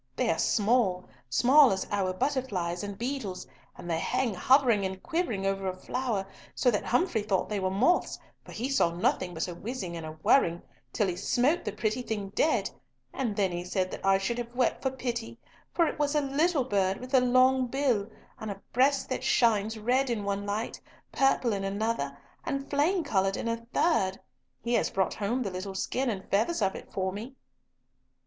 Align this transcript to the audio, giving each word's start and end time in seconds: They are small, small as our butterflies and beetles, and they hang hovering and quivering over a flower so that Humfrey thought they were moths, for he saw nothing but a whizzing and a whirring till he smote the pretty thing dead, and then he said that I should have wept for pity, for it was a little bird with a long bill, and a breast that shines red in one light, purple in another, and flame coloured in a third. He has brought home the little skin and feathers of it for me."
They 0.15 0.31
are 0.31 0.39
small, 0.39 1.07
small 1.29 1.71
as 1.71 1.85
our 1.91 2.11
butterflies 2.11 2.83
and 2.83 2.97
beetles, 2.97 3.45
and 3.77 3.87
they 3.87 3.99
hang 3.99 4.33
hovering 4.33 4.83
and 4.83 5.03
quivering 5.03 5.45
over 5.45 5.67
a 5.67 5.75
flower 5.77 6.25
so 6.55 6.71
that 6.71 6.85
Humfrey 6.85 7.21
thought 7.21 7.49
they 7.49 7.59
were 7.59 7.69
moths, 7.69 8.17
for 8.43 8.51
he 8.51 8.67
saw 8.67 8.89
nothing 8.89 9.35
but 9.35 9.47
a 9.47 9.53
whizzing 9.53 9.95
and 9.95 10.03
a 10.03 10.13
whirring 10.23 10.63
till 10.91 11.07
he 11.07 11.15
smote 11.15 11.63
the 11.63 11.71
pretty 11.71 12.01
thing 12.01 12.29
dead, 12.29 12.71
and 13.13 13.35
then 13.35 13.51
he 13.51 13.63
said 13.63 13.91
that 13.91 14.03
I 14.03 14.17
should 14.17 14.39
have 14.39 14.55
wept 14.55 14.81
for 14.81 14.89
pity, 14.89 15.37
for 15.71 15.85
it 15.85 15.99
was 15.99 16.15
a 16.15 16.21
little 16.21 16.63
bird 16.63 16.97
with 16.97 17.13
a 17.13 17.21
long 17.21 17.67
bill, 17.67 18.09
and 18.39 18.49
a 18.49 18.59
breast 18.73 19.07
that 19.09 19.23
shines 19.23 19.77
red 19.77 20.09
in 20.09 20.23
one 20.23 20.47
light, 20.47 20.81
purple 21.11 21.53
in 21.53 21.63
another, 21.63 22.17
and 22.43 22.67
flame 22.71 23.03
coloured 23.03 23.37
in 23.37 23.47
a 23.47 23.67
third. 23.71 24.19
He 24.63 24.73
has 24.73 24.89
brought 24.89 25.13
home 25.13 25.43
the 25.43 25.51
little 25.51 25.75
skin 25.75 26.09
and 26.09 26.27
feathers 26.31 26.63
of 26.63 26.73
it 26.73 26.91
for 26.91 27.11
me." 27.13 27.35